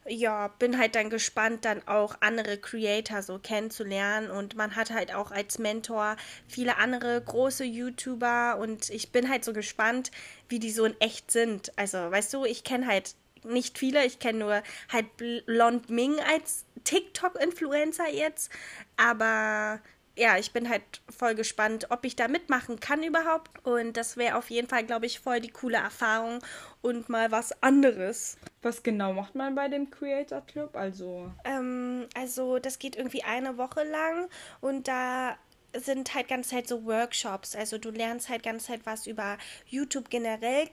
[0.08, 4.30] ja, bin halt dann gespannt, dann auch andere Creator so kennenzulernen.
[4.30, 6.16] Und man hat halt auch als Mentor
[6.48, 10.12] viele andere große YouTuber und ich bin halt so gespannt,
[10.50, 11.72] wie die so in echt sind.
[11.78, 16.66] Also, weißt du, ich kenne halt nicht viele, ich kenne nur halt Blond Ming als
[16.84, 18.52] TikTok-Influencer jetzt,
[18.98, 19.82] aber
[20.16, 23.66] ja, ich bin halt voll gespannt, ob ich da mitmachen kann überhaupt.
[23.66, 26.40] Und das wäre auf jeden Fall, glaube ich, voll die coole Erfahrung
[26.82, 28.38] und mal was anderes.
[28.62, 30.76] Was genau macht man bei dem Creator Club?
[30.76, 31.32] Also.
[31.46, 34.30] Ähm, also, das geht irgendwie eine Woche lang
[34.62, 35.36] und da
[35.76, 37.56] sind halt ganz halt so Workshops.
[37.56, 40.70] Also, du lernst halt ganz halt was über YouTube generell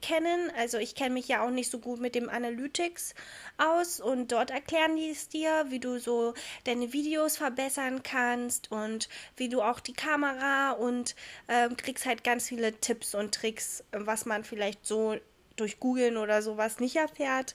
[0.00, 0.50] kennen.
[0.56, 3.14] Also ich kenne mich ja auch nicht so gut mit dem Analytics
[3.58, 9.08] aus und dort erklären die es dir, wie du so deine Videos verbessern kannst und
[9.36, 11.14] wie du auch die Kamera und
[11.48, 15.16] ähm, kriegst halt ganz viele Tipps und Tricks, was man vielleicht so
[15.56, 17.54] durch Googlen oder sowas nicht erfährt.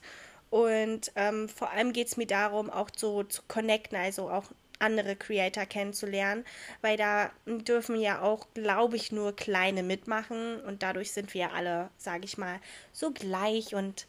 [0.50, 4.46] Und ähm, vor allem geht es mir darum, auch so zu connecten, also auch
[4.78, 6.44] andere Creator kennenzulernen,
[6.80, 11.90] weil da dürfen ja auch, glaube ich, nur kleine mitmachen und dadurch sind wir alle,
[11.96, 12.60] sage ich mal,
[12.92, 14.06] so gleich und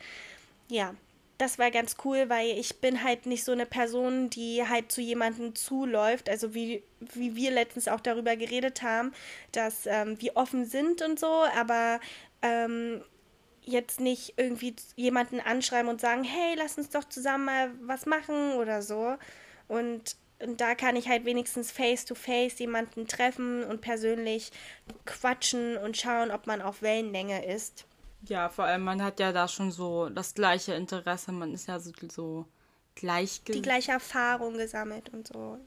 [0.67, 0.93] ja,
[1.39, 4.99] das war ganz cool, weil ich bin halt nicht so eine Person, die halt zu
[5.01, 9.13] jemandem zuläuft, also wie, wie wir letztens auch darüber geredet haben,
[9.53, 12.01] dass ähm, wir offen sind und so, aber
[12.41, 13.01] ähm,
[13.63, 18.53] jetzt nicht irgendwie jemanden anschreiben und sagen, hey, lass uns doch zusammen mal was machen
[18.53, 19.15] oder so.
[19.69, 24.51] Und, und da kann ich halt wenigstens face-to-face -face jemanden treffen und persönlich
[25.05, 27.85] quatschen und schauen, ob man auf Wellenlänge ist.
[28.23, 31.79] Ja, vor allem, man hat ja da schon so das gleiche Interesse, man ist ja
[31.79, 32.45] so, so
[32.95, 33.41] gleich.
[33.43, 35.57] Die gleiche Erfahrung gesammelt und so.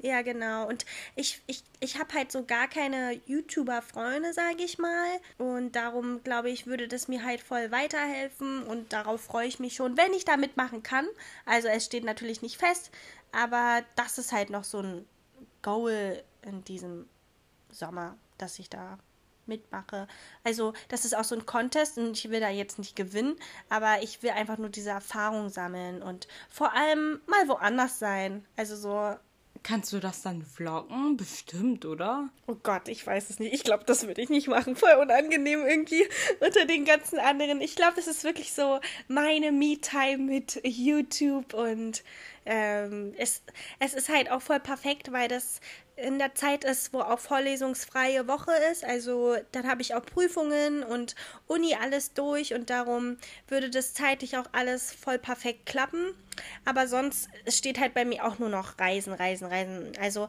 [0.00, 0.68] Ja, genau.
[0.68, 5.08] Und ich, ich, ich habe halt so gar keine YouTuber-Freunde, sage ich mal.
[5.38, 8.62] Und darum glaube ich, würde das mir halt voll weiterhelfen.
[8.62, 11.06] Und darauf freue ich mich schon, wenn ich da mitmachen kann.
[11.46, 12.92] Also es steht natürlich nicht fest,
[13.32, 15.04] aber das ist halt noch so ein
[15.62, 17.08] Goal in diesem
[17.70, 18.98] Sommer, dass ich da
[19.46, 20.06] mitmache.
[20.44, 23.36] Also das ist auch so ein Contest und ich will da jetzt nicht gewinnen,
[23.68, 28.46] aber ich will einfach nur diese Erfahrung sammeln und vor allem mal woanders sein.
[28.56, 29.16] Also so
[29.62, 31.16] Kannst du das dann vloggen?
[31.16, 32.28] Bestimmt, oder?
[32.46, 33.52] Oh Gott, ich weiß es nicht.
[33.52, 34.76] Ich glaube, das würde ich nicht machen.
[34.76, 36.06] Voll unangenehm irgendwie
[36.40, 37.60] unter den ganzen anderen.
[37.60, 42.02] Ich glaube, das ist wirklich so meine Me-Time mit YouTube und
[42.50, 43.42] ähm, es,
[43.78, 45.60] es ist halt auch voll perfekt, weil das
[45.96, 48.84] in der Zeit ist, wo auch vorlesungsfreie Woche ist.
[48.84, 51.14] Also dann habe ich auch Prüfungen und
[51.46, 56.14] Uni alles durch und darum würde das zeitlich auch alles voll perfekt klappen.
[56.64, 59.92] Aber sonst steht halt bei mir auch nur noch Reisen, Reisen, Reisen.
[60.00, 60.28] Also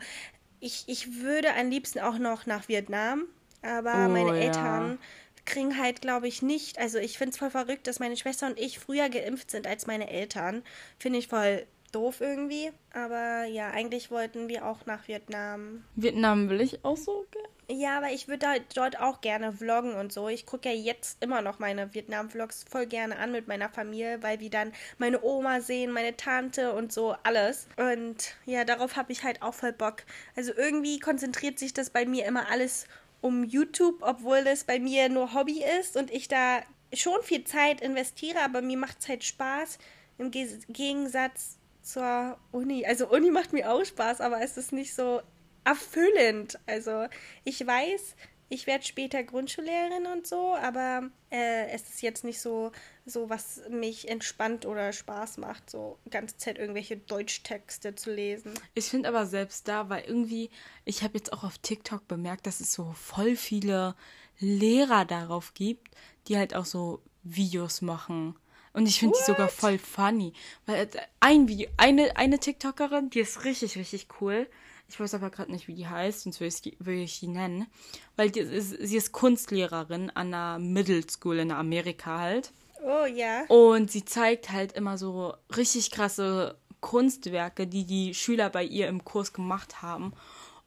[0.60, 3.24] ich, ich würde am liebsten auch noch nach Vietnam,
[3.62, 4.44] aber oh, meine ja.
[4.44, 5.00] Eltern
[5.46, 6.80] kriegen halt, glaube ich, nicht.
[6.80, 9.88] Also ich finde es voll verrückt, dass meine Schwester und ich früher geimpft sind als
[9.88, 10.64] meine Eltern.
[11.00, 12.72] Finde ich voll doof irgendwie.
[12.94, 15.84] Aber ja, eigentlich wollten wir auch nach Vietnam.
[15.96, 17.50] Vietnam will ich auch so gerne.
[17.72, 20.28] Ja, aber ich würde dort auch gerne vloggen und so.
[20.28, 24.40] Ich gucke ja jetzt immer noch meine Vietnam-Vlogs voll gerne an mit meiner Familie, weil
[24.40, 27.68] wir dann meine Oma sehen, meine Tante und so alles.
[27.78, 29.98] Und ja, darauf habe ich halt auch voll Bock.
[30.36, 32.88] Also irgendwie konzentriert sich das bei mir immer alles
[33.22, 37.82] um YouTube, obwohl das bei mir nur Hobby ist und ich da schon viel Zeit
[37.82, 39.78] investiere, aber mir macht es halt Spaß.
[40.18, 41.59] Im Gegensatz
[41.92, 42.86] zur Uni.
[42.86, 45.22] Also Uni macht mir auch Spaß, aber es ist nicht so
[45.64, 46.60] erfüllend.
[46.66, 47.08] Also
[47.44, 48.16] ich weiß,
[48.50, 52.72] ich werde später Grundschullehrerin und so, aber äh, es ist jetzt nicht so,
[53.06, 58.54] so, was mich entspannt oder Spaß macht, so ganze Zeit irgendwelche Deutschtexte zu lesen.
[58.74, 60.50] Ich finde aber selbst da, weil irgendwie,
[60.84, 63.96] ich habe jetzt auch auf TikTok bemerkt, dass es so voll viele
[64.40, 65.96] Lehrer darauf gibt,
[66.28, 68.36] die halt auch so Videos machen
[68.74, 70.34] und ich finde die sogar voll funny.
[70.66, 70.88] Weil äh,
[71.20, 74.48] ein Video, eine, eine TikTokerin, die ist richtig, richtig cool.
[74.88, 77.68] Ich weiß aber gerade nicht, wie die heißt, sonst würde ich, will ich die nennen.
[78.16, 82.52] Weil die ist, sie ist Kunstlehrerin an einer Middle School in Amerika halt.
[82.82, 83.44] Oh ja.
[83.48, 89.04] Und sie zeigt halt immer so richtig krasse Kunstwerke, die die Schüler bei ihr im
[89.04, 90.14] Kurs gemacht haben.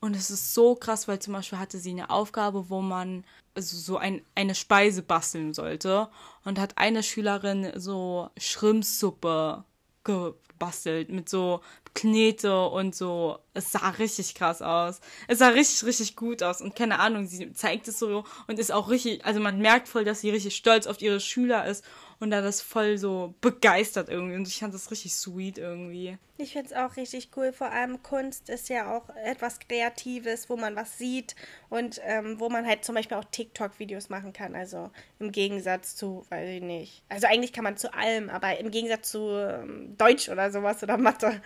[0.00, 3.76] Und es ist so krass, weil zum Beispiel hatte sie eine Aufgabe, wo man also
[3.76, 6.08] so ein, eine Speise basteln sollte.
[6.44, 9.64] Und hat eine Schülerin so Schrimpsuppe
[10.04, 11.60] gebastelt mit so
[11.94, 13.38] Knete und so.
[13.54, 15.00] Es sah richtig krass aus.
[15.28, 16.60] Es sah richtig, richtig gut aus.
[16.60, 20.04] Und keine Ahnung, sie zeigt es so und ist auch richtig, also man merkt voll,
[20.04, 21.84] dass sie richtig stolz auf ihre Schüler ist
[22.22, 24.37] und da das voll so begeistert irgendwie.
[24.37, 26.16] Und ich fand das richtig sweet irgendwie.
[26.38, 27.52] Ich finde es auch richtig cool.
[27.52, 31.35] Vor allem Kunst ist ja auch etwas Kreatives, wo man was sieht
[31.68, 34.54] und ähm, wo man halt zum Beispiel auch TikTok-Videos machen kann.
[34.54, 37.02] Also im Gegensatz zu, weiß ich nicht.
[37.08, 40.98] Also eigentlich kann man zu allem, aber im Gegensatz zu ähm, Deutsch oder sowas oder
[40.98, 41.42] Mathe.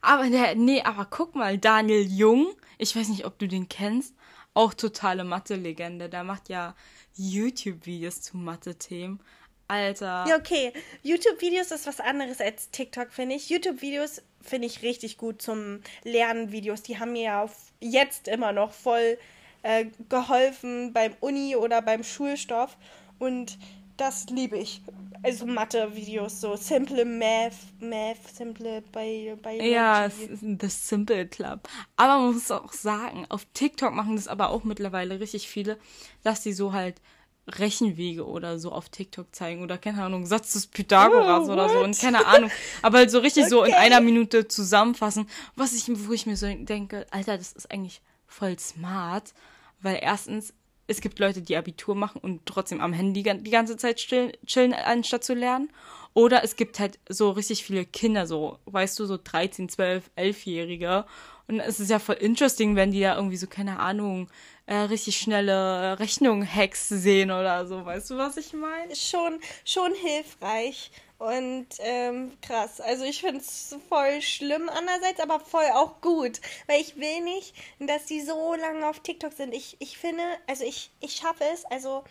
[0.00, 4.14] Aber der, nee, aber guck mal, Daniel Jung, ich weiß nicht, ob du den kennst,
[4.54, 6.08] auch totale Mathe-Legende.
[6.08, 6.74] Der macht ja
[7.16, 9.20] YouTube-Videos zu Mathe-Themen.
[9.68, 10.24] Alter.
[10.28, 10.72] Ja, okay.
[11.02, 13.50] YouTube-Videos ist was anderes als TikTok, finde ich.
[13.50, 16.82] YouTube-Videos finde ich richtig gut zum Lernen Videos.
[16.82, 19.18] Die haben mir ja auf jetzt immer noch voll
[19.62, 22.76] äh, geholfen beim Uni oder beim Schulstoff.
[23.18, 23.58] Und
[23.96, 24.82] das liebe ich.
[25.22, 29.72] Also Mathe-Videos, so Simple Math, Math, Simple bei Biology.
[29.72, 30.08] Ja,
[30.40, 31.68] das Simple Club.
[31.96, 35.78] Aber man muss auch sagen, auf TikTok machen das aber auch mittlerweile richtig viele,
[36.22, 37.00] dass die so halt
[37.48, 41.78] Rechenwege oder so auf TikTok zeigen oder keine Ahnung, Satz des Pythagoras Oh, oder so
[41.84, 42.50] und keine Ahnung,
[42.82, 43.80] aber halt so richtig so in Okay.
[43.80, 48.58] einer Minute zusammenfassen, was ich, wo ich mir so denke, Alter, das ist eigentlich voll
[48.58, 49.32] smart,
[49.80, 50.54] weil erstens,
[50.88, 54.72] es gibt Leute, die Abitur machen und trotzdem am Handy die ganze Zeit chillen, chillen
[54.72, 55.70] anstatt zu lernen.
[56.16, 61.04] Oder es gibt halt so richtig viele Kinder, so, weißt du, so 13, 12, 11-Jährige.
[61.46, 64.30] Und es ist ja voll interesting, wenn die da irgendwie so, keine Ahnung,
[64.64, 67.84] äh, richtig schnelle Rechnung-Hacks sehen oder so.
[67.84, 68.96] Weißt du, was ich meine?
[68.96, 72.80] schon, schon hilfreich und ähm, krass.
[72.80, 77.52] Also ich finde es voll schlimm andererseits, aber voll auch gut, weil ich will nicht,
[77.78, 79.52] dass die so lange auf TikTok sind.
[79.52, 82.04] Ich, ich finde, also ich, ich schaffe es, also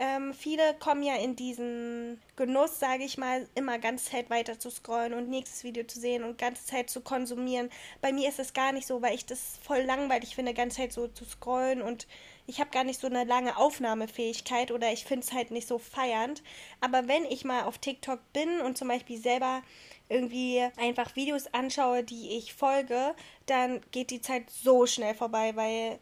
[0.00, 4.70] ähm, viele kommen ja in diesen Genuss, sage ich mal, immer ganze Zeit weiter zu
[4.70, 7.68] scrollen und nächstes Video zu sehen und ganze Zeit zu konsumieren.
[8.00, 10.94] Bei mir ist es gar nicht so, weil ich das voll langweilig finde, ganze Zeit
[10.94, 12.06] so zu scrollen und
[12.46, 15.78] ich habe gar nicht so eine lange Aufnahmefähigkeit oder ich finde es halt nicht so
[15.78, 16.42] feiernd.
[16.80, 19.60] Aber wenn ich mal auf TikTok bin und zum Beispiel selber
[20.08, 25.98] irgendwie einfach Videos anschaue, die ich folge, dann geht die Zeit so schnell vorbei, weil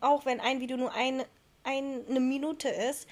[0.00, 1.24] auch wenn ein Video nur ein,
[1.62, 3.06] eine Minute ist,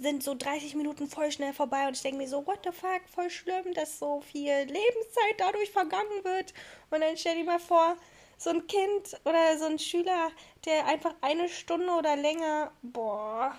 [0.00, 3.02] sind so 30 Minuten voll schnell vorbei und ich denke mir so, what the fuck,
[3.12, 6.52] voll schlimm, dass so viel Lebenszeit dadurch vergangen wird.
[6.90, 7.96] Und dann stell dir mal vor,
[8.36, 10.30] so ein Kind oder so ein Schüler,
[10.64, 13.56] der einfach eine Stunde oder länger, boah,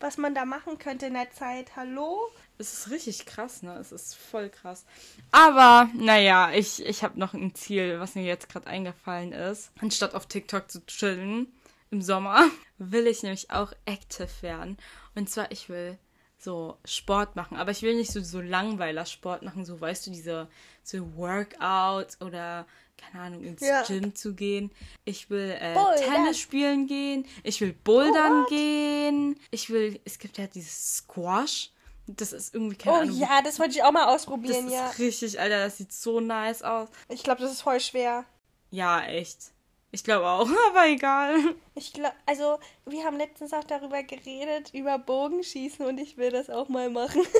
[0.00, 2.30] was man da machen könnte in der Zeit, hallo?
[2.58, 3.76] Es ist richtig krass, ne?
[3.78, 4.84] Es ist voll krass.
[5.30, 9.70] Aber, naja, ich, ich habe noch ein Ziel, was mir jetzt gerade eingefallen ist.
[9.80, 11.52] Anstatt auf TikTok zu chillen
[11.90, 14.76] im Sommer, will ich nämlich auch active werden.
[15.14, 15.98] Und zwar, ich will
[16.38, 17.56] so Sport machen.
[17.56, 20.48] Aber ich will nicht so, so langweiler Sport machen, so weißt du, diese
[20.82, 22.66] so Workouts oder
[22.96, 23.82] keine Ahnung, ins Ja.
[23.82, 24.70] Gym zu gehen.
[25.04, 25.74] Ich will äh.
[25.98, 27.26] Tennis spielen gehen.
[27.42, 28.48] Ich will Bouldern what?
[28.48, 29.38] gehen.
[29.50, 31.70] Ich will, es gibt ja dieses Squash.
[32.06, 33.16] Das ist irgendwie keine Oh Ahnung.
[33.18, 34.90] ja, das wollte ich auch mal Das ausprobieren, ist ja.
[34.98, 36.88] richtig, Alter, das sieht so nice aus.
[37.08, 38.24] Ich glaube, das ist voll schwer.
[38.70, 39.52] Ja, echt.
[39.94, 41.36] Ich glaube auch, aber egal.
[41.76, 46.50] Ich glaube, also wir haben letztens auch darüber geredet, über Bogenschießen und ich will das
[46.50, 47.22] auch mal machen.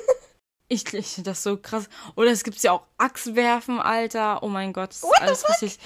[0.66, 1.90] Ich, ich finde das so krass.
[2.16, 4.42] Oder es gibt ja auch Axtwerfen, Alter.
[4.42, 5.78] Oh mein Gott, das ist What the alles richtig.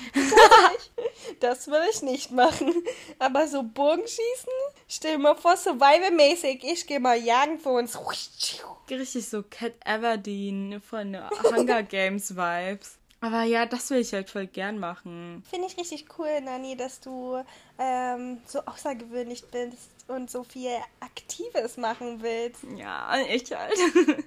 [1.40, 2.72] Das will ich nicht machen.
[3.18, 4.52] Aber so Bogenschießen?
[4.86, 6.62] Stell dir mal vor, survival-mäßig.
[6.62, 7.98] Ich gehe mal jagen für uns.
[8.08, 11.16] Richtig so Cat Everdeen von
[11.52, 12.97] Hunger Games Vibes.
[13.20, 15.42] Aber ja, das will ich halt voll gern machen.
[15.50, 17.42] Finde ich richtig cool, Nani, dass du
[17.78, 22.62] ähm, so außergewöhnlich bist und so viel Aktives machen willst.
[22.76, 23.74] Ja, echt halt.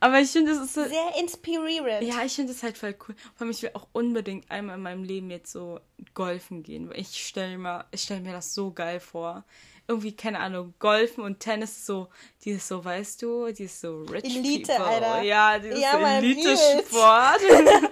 [0.00, 2.02] Aber ich finde, es ist Sehr inspirierend.
[2.02, 3.14] Ja, ich finde es halt voll cool.
[3.34, 5.80] Vor allem, ich will auch unbedingt einmal in meinem Leben jetzt so
[6.12, 6.90] golfen gehen.
[6.90, 9.44] Weil ich stelle mir, ich stell mir das so geil vor.
[9.88, 12.08] Irgendwie, keine Ahnung, Golfen und Tennis so,
[12.44, 14.86] dieses so, weißt du, dieses so Rich Elite, People.
[14.86, 15.22] Alter.
[15.22, 17.40] Ja, dieses Ja, so Elite-Sport.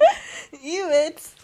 [0.53, 1.35] Übelst.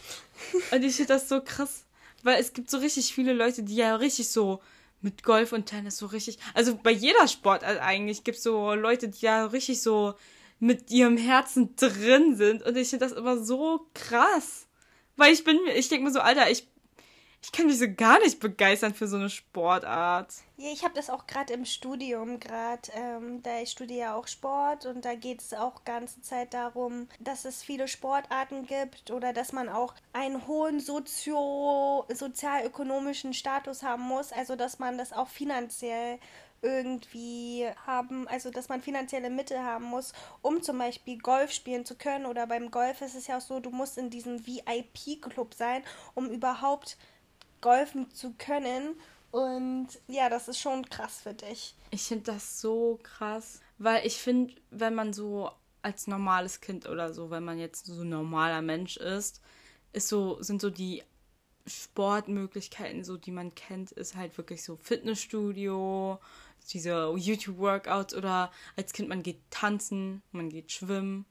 [0.71, 1.85] und ich finde das so krass.
[2.23, 4.61] Weil es gibt so richtig viele Leute, die ja richtig so
[5.01, 9.09] mit Golf und Tennis so richtig, also bei jeder Sportart eigentlich gibt es so Leute,
[9.09, 10.15] die ja richtig so
[10.61, 12.62] mit ihrem Herzen drin sind.
[12.62, 14.67] Und ich finde das immer so krass.
[15.17, 16.69] Weil ich bin, ich denke mir so, Alter, ich,
[17.42, 20.33] ich kann mich so gar nicht begeistern für so eine Sportart.
[20.57, 24.28] Ja, ich habe das auch gerade im Studium, gerade, ähm, da ich studiere ja auch
[24.28, 29.33] Sport und da geht es auch ganze Zeit darum, dass es viele Sportarten gibt oder
[29.33, 35.28] dass man auch einen hohen sozio sozialökonomischen Status haben muss, also dass man das auch
[35.28, 36.20] finanziell
[36.62, 41.96] irgendwie haben, also dass man finanzielle Mittel haben muss, um zum Beispiel Golf spielen zu
[41.96, 42.24] können.
[42.24, 45.83] Oder beim Golf ist es ja auch so, du musst in diesem VIP-Club sein,
[46.14, 46.96] um überhaupt
[47.62, 48.94] golfen zu können.
[49.31, 51.75] Und ja, das ist schon krass für dich.
[51.90, 57.14] Ich finde das so krass, weil ich finde, wenn man so als normales Kind oder
[57.14, 59.40] so, wenn man jetzt so ein normaler Mensch ist,
[59.94, 61.03] ist so, sind so die
[61.66, 66.18] Sportmöglichkeiten, so die man kennt, ist halt wirklich so Fitnessstudio,
[66.72, 71.25] diese YouTube-Workouts oder als Kind man geht tanzen, man geht schwimmen,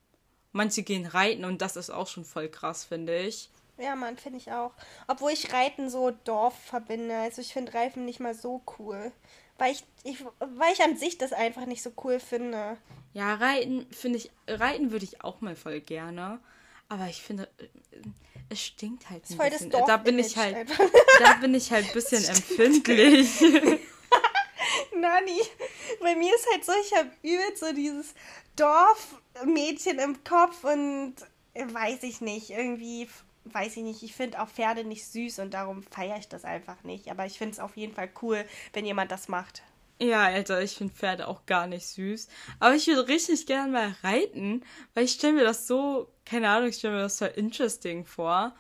[0.52, 3.50] manche gehen reiten und das ist auch schon voll krass, finde ich.
[3.82, 4.72] Ja, Mann, finde ich auch.
[5.08, 7.17] Obwohl ich Reiten so Dorf verbinde.
[7.17, 9.12] Also ich finde Reifen nicht mal so cool.
[9.58, 12.78] Weil ich, ich, weil ich an sich das einfach nicht so cool finde.
[13.14, 16.39] Ja, reiten finde ich, reiten würde ich auch mal voll gerne.
[16.89, 17.68] Aber ich finde, äh,
[18.49, 19.86] es stinkt halt ein voll das bisschen.
[19.88, 20.80] Da bin ich halt, einfach.
[21.20, 23.41] da bin ich halt ein bisschen empfindlich.
[24.95, 25.41] Nani,
[26.01, 28.14] bei mir ist halt so, ich habe übel so dieses
[28.56, 31.16] Dorfmädchen im Kopf und
[31.53, 33.08] äh, weiß ich nicht, irgendwie,
[33.46, 36.84] weiß ich nicht, ich finde auch Pferde nicht süß und darum feiere ich das einfach
[36.84, 37.10] nicht.
[37.10, 39.64] Aber ich finde es auf jeden Fall cool, wenn jemand das macht.
[40.00, 42.28] Ja, Alter, ich finde Pferde auch gar nicht süß.
[42.60, 44.64] Aber ich würde richtig gerne mal reiten,
[44.94, 48.56] weil ich stelle mir das so, keine Ahnung, ich stelle mir das so interesting vor.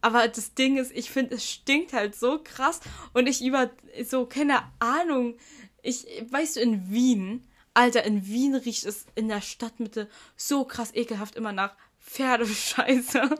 [0.00, 2.80] Aber das Ding ist, ich finde, es stinkt halt so krass
[3.12, 3.70] und ich über
[4.04, 5.36] so, keine Ahnung,
[5.82, 10.94] ich, weißt du, in Wien, Alter, in Wien riecht es in der Stadtmitte so krass
[10.94, 13.36] ekelhaft immer nach Pferdescheiße.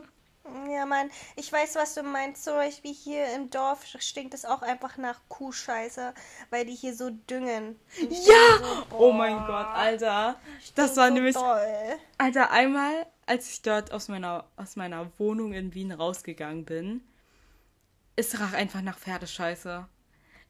[0.69, 2.43] Ja, Mann, ich weiß, was du meinst.
[2.43, 6.13] So wie hier im Dorf stinkt es auch einfach nach Kuhscheiße,
[6.49, 7.79] weil die hier so düngen.
[8.09, 8.57] Ja!
[8.89, 10.39] So, oh mein Gott, Alter.
[10.75, 11.35] Das war so nämlich.
[11.35, 11.97] doll.
[12.17, 17.01] Alter, einmal, als ich dort aus meiner, aus meiner Wohnung in Wien rausgegangen bin,
[18.15, 19.87] es rach einfach nach Pferdescheiße.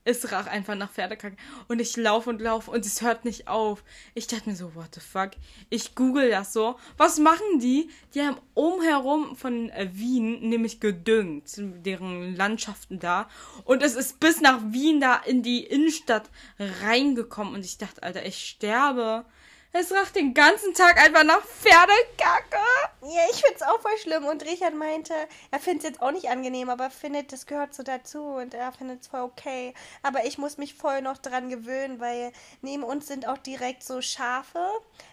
[0.07, 1.35] Es rach einfach nach Pferdekacke.
[1.67, 3.83] Und ich laufe und laufe und es hört nicht auf.
[4.13, 5.31] Ich dachte mir so, what the fuck?
[5.69, 6.77] Ich google das so.
[6.95, 7.89] Was machen die?
[8.13, 13.27] Die haben umherum von äh, Wien nämlich gedüngt, deren Landschaften da.
[13.65, 17.53] Und es ist bis nach Wien da in die Innenstadt reingekommen.
[17.53, 19.25] Und ich dachte, Alter, ich sterbe.
[19.73, 22.57] Es riecht den ganzen Tag einfach nach Pferdekacke.
[23.01, 24.25] Ja, ich find's auch voll schlimm.
[24.25, 25.13] Und Richard meinte,
[25.51, 29.07] er find's jetzt auch nicht angenehm, aber findet, das gehört so dazu und er findet's
[29.07, 29.73] voll okay.
[30.03, 34.01] Aber ich muss mich voll noch dran gewöhnen, weil neben uns sind auch direkt so
[34.01, 34.65] Schafe,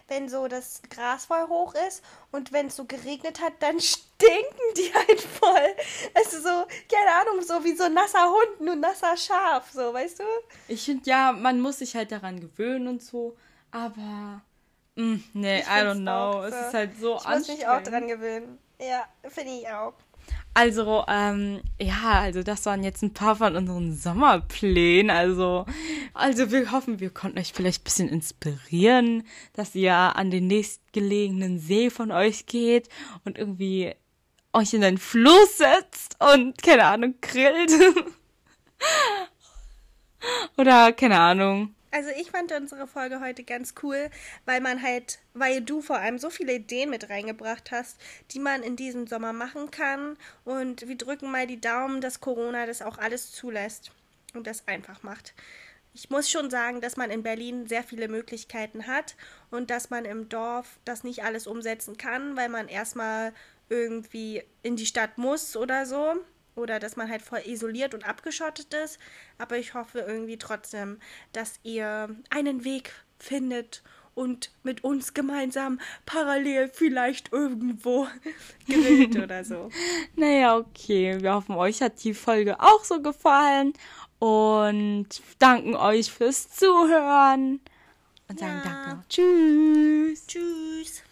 [0.07, 2.01] wenn so das Gras voll hoch ist
[2.31, 5.75] und wenn es so geregnet hat, dann stinken die halt voll.
[6.13, 10.19] Also so, keine Ahnung, so wie so ein nasser Hund, nur nasser Schaf, so, weißt
[10.19, 10.23] du?
[10.69, 13.35] Ich finde ja, man muss sich halt daran gewöhnen und so.
[13.75, 14.41] Aber.
[14.95, 16.11] Mm, nee, Ich I don't know.
[16.11, 17.87] auch Es ist halt so Ich muss mich auch anstrengend.
[17.87, 18.57] dran gewöhnen.
[18.79, 19.93] Ja, finde ich auch.
[20.53, 25.09] Also, ähm, ja, also das waren jetzt ein paar von unseren Sommerplänen.
[25.09, 25.65] Also,
[26.13, 31.59] also wir hoffen, wir konnten euch vielleicht ein bisschen inspirieren, dass ihr an den nächstgelegenen
[31.59, 32.87] See von euch geht
[33.25, 33.93] und irgendwie
[34.53, 37.73] euch in den Fluss setzt und, keine Ahnung, grillt.
[40.57, 41.74] Oder, keine Ahnung.
[41.95, 44.09] Also ich fand unsere Folge heute ganz cool,
[44.43, 47.97] weil man halt, weil du vor allem so viele Ideen mit reingebracht hast,
[48.31, 50.17] die man in diesem Sommer machen kann.
[50.43, 53.93] Und wir drücken mal die Daumen, dass Corona das auch alles zulässt
[54.33, 55.33] und das einfach macht.
[55.93, 59.15] Ich muss schon sagen, dass man in Berlin sehr viele Möglichkeiten hat
[59.49, 63.31] und dass man im Dorf das nicht alles umsetzen kann, weil man erstmal
[63.69, 66.15] irgendwie in die Stadt muss oder so.
[66.55, 68.97] Oder dass man halt voll isoliert und abgeschottet ist.
[69.37, 70.99] Aber ich hoffe irgendwie trotzdem,
[71.33, 73.83] dass ihr einen Weg findet
[74.13, 78.07] und mit uns gemeinsam parallel vielleicht irgendwo
[78.67, 79.69] grillt oder so.
[80.15, 81.21] Naja, okay.
[81.21, 83.73] Wir hoffen, euch hat die Folge auch so gefallen
[84.19, 85.07] und
[85.39, 87.59] danken euch fürs Zuhören.
[88.27, 88.85] Und sagen Ja.
[88.85, 89.03] danke.
[89.09, 90.25] Tschüss.
[90.25, 91.03] Tschüss.